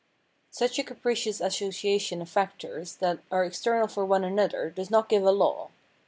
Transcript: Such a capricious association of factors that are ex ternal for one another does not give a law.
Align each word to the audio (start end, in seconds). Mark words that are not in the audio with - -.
Such 0.49 0.79
a 0.79 0.83
capricious 0.83 1.39
association 1.39 2.23
of 2.23 2.29
factors 2.31 2.95
that 2.95 3.19
are 3.29 3.43
ex 3.43 3.59
ternal 3.61 3.87
for 3.87 4.03
one 4.03 4.23
another 4.23 4.71
does 4.71 4.89
not 4.89 5.09
give 5.09 5.21
a 5.23 5.29
law. 5.31 5.69